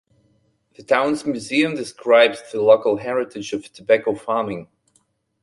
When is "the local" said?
2.51-2.97